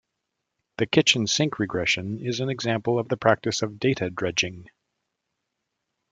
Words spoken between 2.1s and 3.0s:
is an example